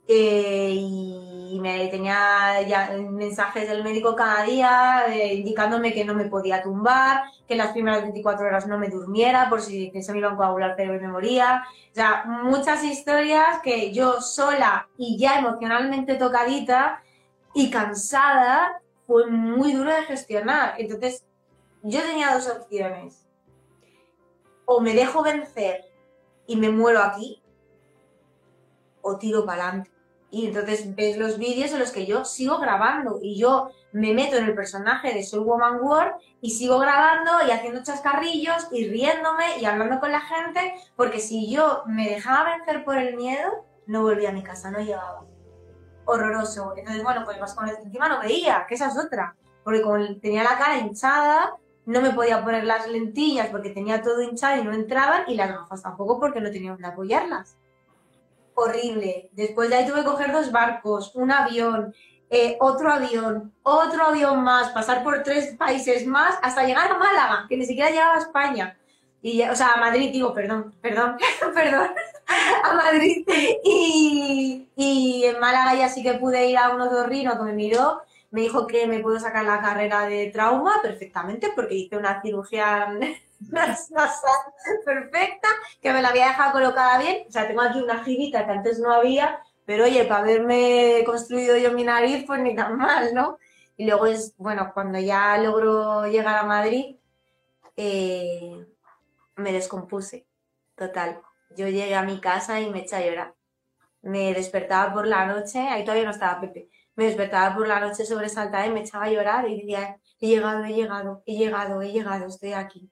[0.09, 6.27] Eh, y me tenía ya mensajes del médico cada día eh, indicándome que no me
[6.27, 10.33] podía tumbar, que las primeras 24 horas no me durmiera por si se me iba
[10.33, 11.63] a coagular pero me moría.
[11.91, 17.03] O sea, muchas historias que yo sola y ya emocionalmente tocadita
[17.55, 20.75] y cansada fue muy duro de gestionar.
[20.79, 21.25] Entonces,
[21.83, 23.27] yo tenía dos opciones.
[24.67, 25.85] O me dejo vencer
[26.47, 27.43] y me muero aquí,
[29.03, 29.91] o tiro para adelante.
[30.31, 34.37] Y entonces ves los vídeos en los que yo sigo grabando y yo me meto
[34.37, 39.59] en el personaje de Soul Woman World y sigo grabando y haciendo chascarrillos y riéndome
[39.61, 44.03] y hablando con la gente, porque si yo me dejaba vencer por el miedo, no
[44.03, 45.25] volvía a mi casa, no llegaba
[46.05, 46.75] horroroso.
[46.77, 49.35] Entonces, bueno, pues más con el encima no veía, que esa es otra.
[49.63, 54.23] Porque como tenía la cara hinchada, no me podía poner las lentillas porque tenía todo
[54.23, 57.57] hinchado y no entraban, y las gafas tampoco porque no tenía donde apoyarlas.
[58.55, 59.31] Horrible.
[59.33, 61.95] Después de ahí tuve que coger dos barcos, un avión,
[62.31, 67.47] eh, otro avión, otro avión más, pasar por tres países más hasta llegar a Málaga,
[67.49, 68.79] que ni siquiera llegaba a España.
[69.25, 71.17] Y, o sea, a Madrid, digo, perdón, perdón,
[71.55, 71.89] perdón,
[72.63, 73.27] a Madrid.
[73.65, 77.55] Y, y, en Málaga ya sí que pude ir a uno de Rino que me
[77.55, 82.21] miró, me dijo que me puedo sacar la carrera de trauma perfectamente porque hice una
[82.21, 82.87] cirugía
[83.51, 84.11] nasal
[84.85, 85.49] perfecta,
[85.81, 87.25] que me la había dejado colocada bien.
[87.27, 91.57] O sea, tengo aquí una jirita que antes no había, pero oye, para haberme construido
[91.57, 93.39] yo mi nariz, pues ni tan mal, ¿no?
[93.79, 96.97] Y luego es, bueno, cuando ya logro llegar a Madrid,
[97.77, 98.67] eh,
[99.37, 100.27] me descompuse,
[100.77, 101.21] total.
[101.57, 103.35] Yo llegué a mi casa y me eché a llorar.
[104.03, 108.05] Me despertaba por la noche, ahí todavía no estaba Pepe, me despertaba por la noche
[108.05, 111.93] sobresaltada y me echaba a llorar y decía, he llegado, he llegado, he llegado, he
[111.93, 112.91] llegado, estoy aquí.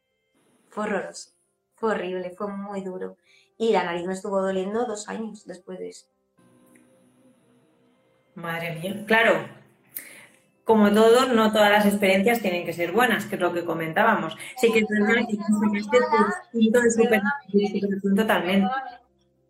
[0.71, 1.33] Fue horroroso,
[1.75, 3.17] fue horrible, fue muy duro.
[3.59, 6.07] Y la nariz me estuvo doliendo dos años después de eso.
[8.35, 9.47] Madre mía, claro,
[10.65, 14.37] como todo, no todas las experiencias tienen que ser buenas, que es lo que comentábamos.
[14.57, 15.37] Sí que es verdad que
[17.89, 18.71] de totalmente.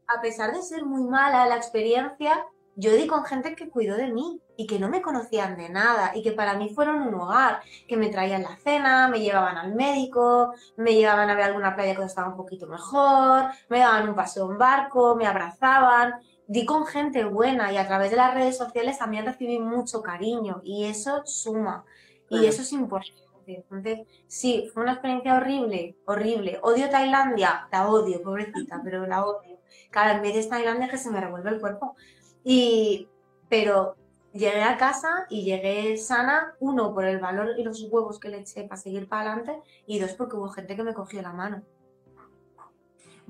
[0.07, 2.44] A pesar de ser muy mala la experiencia,
[2.75, 6.12] yo di con gente que cuidó de mí y que no me conocían de nada
[6.14, 9.75] y que para mí fueron un hogar, que me traían la cena, me llevaban al
[9.75, 14.14] médico, me llevaban a ver alguna playa que estaba un poquito mejor, me daban un
[14.14, 16.14] paseo en barco, me abrazaban
[16.47, 20.61] di con gente buena y a través de las redes sociales también recibí mucho cariño
[20.65, 21.85] y eso suma
[22.29, 23.23] y eso es importante.
[23.47, 26.59] Entonces, sí, fue una experiencia horrible, horrible.
[26.63, 29.59] Odio Tailandia, la odio, pobrecita, pero la odio.
[29.91, 31.97] Cada vez es Tailandia que se me revuelve el cuerpo.
[32.45, 33.09] Y,
[33.49, 33.97] pero
[34.33, 38.39] llegué a casa y llegué sana, uno, por el valor y los huevos que le
[38.39, 41.63] eché para seguir para adelante, y dos, porque hubo gente que me cogió la mano.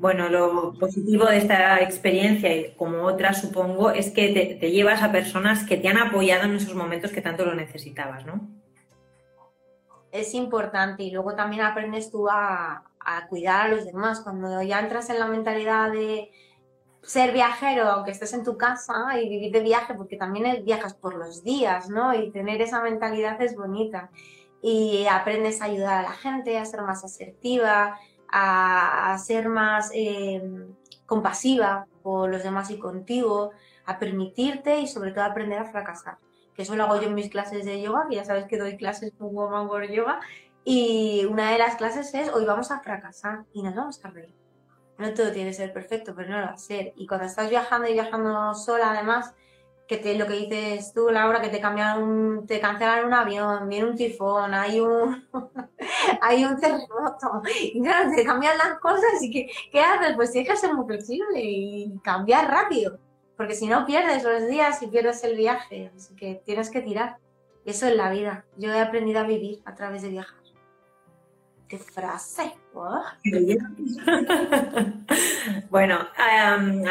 [0.03, 5.13] Bueno, lo positivo de esta experiencia, y como otra supongo, es que te, llevas a
[5.13, 8.41] personas que te han apoyado en esos momentos que tanto lo necesitabas, ¿no?
[10.11, 12.83] Es importante y luego también aprendes tú a,
[13.29, 14.23] cuidar a los demás.
[14.23, 16.33] Cuando ya entras en la mentalidad de
[17.03, 21.15] ser viajero, aunque estés en tu casa y vivir de viaje, porque también viajas por
[21.15, 22.13] los días, ¿no?
[22.13, 24.11] Y tener esa mentalidad es bonita.
[24.65, 27.99] y aprendes a ayudar a la gente, a ser más asertiva,
[28.33, 30.43] a, ser más eh,
[31.07, 33.53] compasiva con los demás y contigo,
[33.85, 36.19] a permitirte y sobre todo a aprender a fracasar.
[36.55, 38.77] Que eso lo hago yo en mis clases de yoga, que ya sabes que doy
[38.77, 40.21] clases con Woman World Yoga,
[40.65, 44.35] y una de las clases es hoy vamos a fracasar y nos vamos a reír.
[44.99, 46.93] No todo tiene que ser perfecto, pero no lo va a ser.
[46.97, 49.35] Y cuando estás viajando y viajando sola, además,
[49.87, 53.91] que te, lo que dices tú, Laura, que te cambian te cancelan un avión, viene
[53.91, 55.29] un tifón, hay un
[56.21, 60.15] hay un terremoto, y claro, te cambian las cosas y que, ¿qué haces?
[60.17, 62.99] Pues tienes que ser muy flexible y cambiar rápido,
[63.37, 67.19] porque si no pierdes los días y pierdes el viaje, así que tienes que tirar.
[67.65, 68.45] Eso es la vida.
[68.57, 70.42] Yo he aprendido a vivir a través de viajar.
[71.73, 72.53] ¡Qué frase!
[75.71, 76.07] bueno,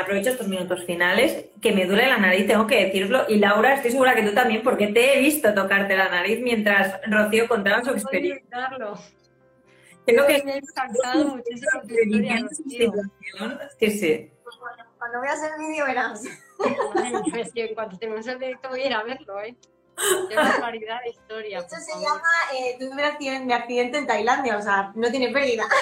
[0.02, 3.26] aprovecho estos minutos finales, que me duele la nariz, tengo que decirlo.
[3.30, 7.00] Y Laura, estoy segura que tú también, porque te he visto tocarte la nariz mientras
[7.06, 8.72] Rocío contaba su experiencia.
[10.04, 10.44] Tengo que...
[10.46, 12.44] Me encantado muchísimo tu historia,
[13.80, 14.32] Sí, sí.
[14.98, 16.24] cuando veas el vídeo verás.
[17.30, 19.56] Pues que en cuanto terminemos el directo voy a ir a verlo, ¿eh?
[20.30, 21.60] Qué barbaridad de historia.
[21.60, 22.22] Esto se llama
[22.54, 22.92] eh, tuve
[23.42, 25.64] un accidente en Tailandia, o sea, no tiene pérdida.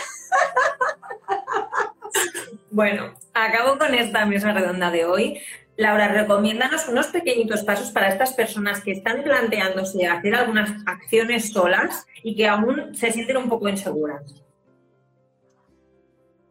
[2.72, 5.42] Bueno, acabo con esta mesa redonda de hoy.
[5.76, 12.06] Laura, recomiéndanos unos pequeñitos pasos para estas personas que están planteándose hacer algunas acciones solas
[12.22, 14.44] y que aún se sienten un poco inseguras.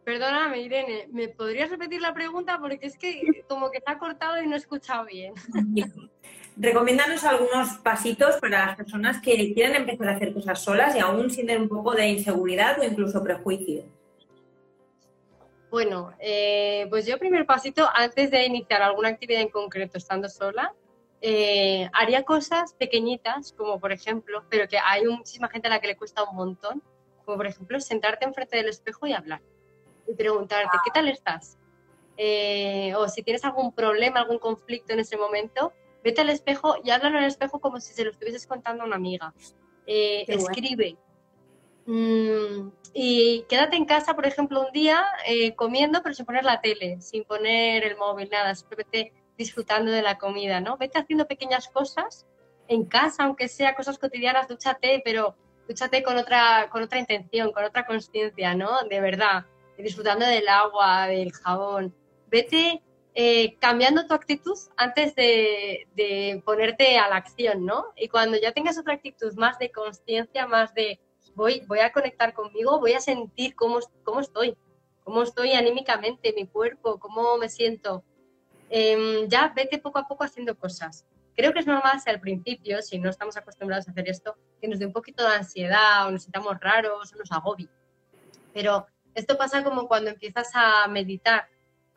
[0.03, 2.57] Perdóname, Irene, ¿me podrías repetir la pregunta?
[2.59, 5.33] Porque es que como que está cortado y no he escuchado bien.
[6.61, 11.29] Recomiéndanos algunos pasitos para las personas que quieren empezar a hacer cosas solas y aún
[11.29, 13.85] sienten un poco de inseguridad o incluso prejuicio.
[15.71, 20.73] Bueno, eh, pues yo primer pasito, antes de iniciar alguna actividad en concreto estando sola,
[21.21, 25.87] eh, haría cosas pequeñitas, como por ejemplo, pero que hay muchísima gente a la que
[25.87, 26.83] le cuesta un montón,
[27.23, 29.41] como por ejemplo sentarte enfrente del espejo y hablar
[30.09, 31.57] y preguntarte, ¿qué tal estás?
[32.17, 35.71] Eh, o si tienes algún problema, algún conflicto en ese momento,
[36.03, 38.85] vete al espejo y háblalo en el espejo como si se lo estuvieses contando a
[38.85, 39.33] una amiga.
[39.85, 40.97] Eh, escribe.
[41.85, 46.61] Mm, y quédate en casa, por ejemplo, un día eh, comiendo, pero sin poner la
[46.61, 50.77] tele, sin poner el móvil, nada, simplemente disfrutando de la comida, ¿no?
[50.77, 52.27] Vete haciendo pequeñas cosas
[52.67, 55.35] en casa, aunque sea cosas cotidianas, dúchate, pero
[55.67, 58.83] dúchate con otra, con otra intención, con otra conciencia, ¿no?
[58.89, 59.45] De verdad,
[59.77, 61.95] disfrutando del agua, del jabón.
[62.27, 62.83] Vete
[63.21, 67.87] eh, cambiando tu actitud antes de, ponerte a la acción, ¿no?
[67.97, 71.01] Y cuando ya tengas otra actitud más de conciencia, más de
[71.35, 74.55] voy, voy a conectar conmigo, voy a sentir cómo, cómo estoy,
[75.03, 78.05] cómo estoy anímicamente, mi cuerpo, cómo me siento.
[78.69, 81.05] Em, ya vete poco a poco haciendo cosas.
[81.35, 84.69] Creo que es normal si al principio, si no estamos acostumbrados a hacer esto, que
[84.69, 87.67] nos dé un poquito de ansiedad o nos sintamos raros o nos agobie.
[88.53, 91.49] Pero esto pasa como cuando empiezas a meditar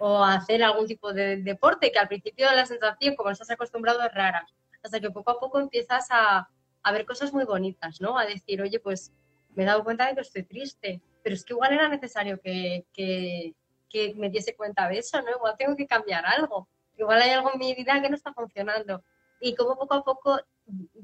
[0.05, 4.13] o hacer algún tipo de deporte, que al principio la sensación, como estás acostumbrado, es
[4.13, 4.45] rara,
[4.83, 6.49] hasta que poco a poco empiezas a,
[6.93, 8.19] ver cosas muy bonitas, ¿no?
[8.19, 9.13] A decir, oye, pues
[9.55, 12.85] me he dado cuenta de que estoy triste, pero es que igual era necesario que,
[12.93, 13.55] que,
[13.89, 15.31] que me diese cuenta de eso, ¿no?
[15.31, 16.67] Igual tengo que cambiar algo,
[16.99, 19.05] igual hay algo en mi vida que no está funcionando.
[19.41, 20.41] Y como poco a poco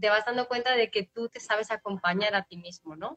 [0.01, 3.16] te vas dando cuenta de que tú te sabes acompañar a ti mismo, ¿no?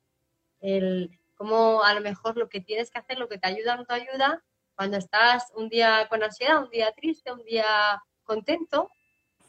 [0.59, 3.86] El, como a lo mejor lo que tienes que hacer, lo que te ayuda no
[3.86, 4.43] te ayuda,
[4.76, 8.91] cuando estás un día con ansiedad, un día triste, un día contento,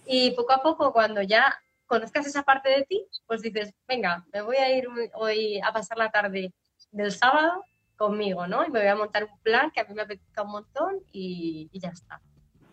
[0.07, 1.57] y poco a poco cuando ya
[1.87, 5.99] conozcas esa parte de ti, pues dices, venga, me voy a ir hoy a pasar
[5.99, 6.53] la tarde
[6.91, 7.64] del sábado
[7.97, 8.64] conmigo, ¿no?
[8.64, 11.70] Y me voy a montar un plan que a mí me apetezca un montón y,
[11.73, 12.20] ya está.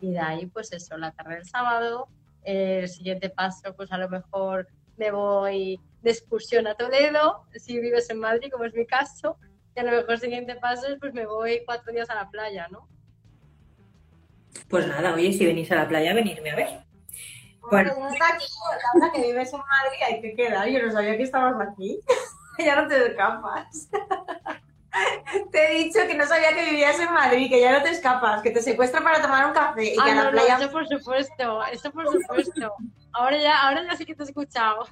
[0.02, 2.08] Y de ahí, pues eso, la tarde del sábado,
[2.43, 8.10] el siguiente paso, pues a lo mejor me voy de excursión a Toledo, si vives
[8.10, 9.38] en Madrid, como es mi caso,
[9.80, 12.67] a lo mejor el siguiente paso es pues me voy cuatro días a la playa,
[12.69, 12.88] ¿no?
[14.69, 16.84] Pues nada, oye, si venís a la playa, venirme a ver.
[17.69, 18.45] Bueno, no está aquí,
[18.99, 20.67] la que vives en Madrid, hay que quedar.
[20.67, 21.99] Yo no sabía que estabas aquí.
[22.57, 23.89] ya no te escapas.
[25.51, 28.41] te he dicho que no sabía que vivías en Madrid, que ya no te escapas,
[28.41, 30.57] que te secuestran para tomar un café y ah, que a la playa.
[30.57, 32.73] eso por supuesto, eso por supuesto.
[33.11, 34.88] Ahora ya, ahora ya sí que te he escuchado.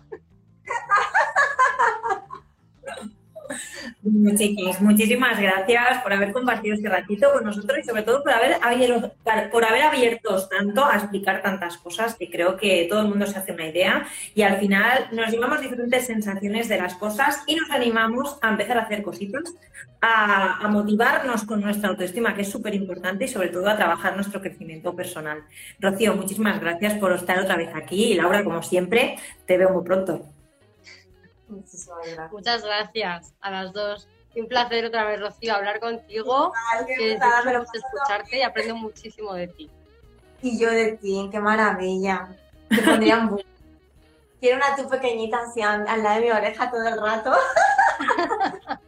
[4.01, 4.31] Bueno,
[4.81, 9.11] muchísimas gracias por haber compartido este ratito con nosotros y sobre todo por haber, abierto,
[9.51, 13.37] por haber abierto tanto a explicar tantas cosas que creo que todo el mundo se
[13.37, 17.69] hace una idea y al final nos llevamos diferentes sensaciones de las cosas y nos
[17.71, 19.43] animamos a empezar a hacer cositas,
[20.01, 24.15] a, a motivarnos con nuestra autoestima, que es súper importante y sobre todo a trabajar
[24.15, 25.43] nuestro crecimiento personal.
[25.79, 29.83] Rocío, muchísimas gracias por estar otra vez aquí y Laura, como siempre, te veo muy
[29.83, 30.36] pronto.
[31.47, 32.31] Muchísimas gracias.
[32.31, 34.07] Muchas gracias a las dos.
[34.35, 36.53] Un placer otra vez, Rocío, hablar contigo.
[36.73, 39.69] Ay, Que disfruto escucharte y aprendo muchísimo de ti.
[40.41, 42.27] Y yo de ti, qué maravilla.
[42.69, 43.45] Te pondría un bu-
[44.39, 47.31] Quiero una tú pequeñita así al al lado de mi oreja todo el rato.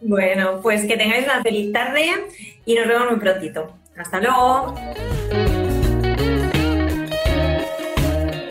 [0.00, 2.28] Bueno, pues que tengáis una feliz tarde
[2.64, 3.76] y nos vemos muy prontito.
[3.96, 4.74] Hasta luego.